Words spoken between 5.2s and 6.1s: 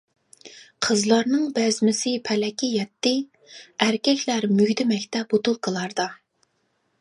بوتۇلكىلاردا.